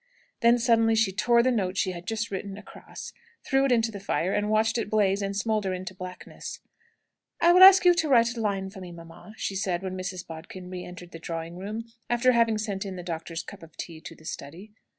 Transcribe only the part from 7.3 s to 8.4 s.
"I will ask you to write